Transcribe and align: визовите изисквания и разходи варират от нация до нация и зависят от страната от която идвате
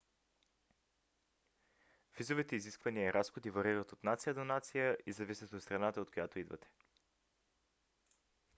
визовите 2.19 2.55
изисквания 2.55 3.05
и 3.09 3.13
разходи 3.13 3.49
варират 3.49 3.91
от 3.93 4.03
нация 4.03 4.33
до 4.33 4.43
нация 4.43 4.97
и 5.05 5.11
зависят 5.11 5.53
от 5.53 5.63
страната 5.63 6.01
от 6.01 6.11
която 6.11 6.39
идвате 6.39 6.67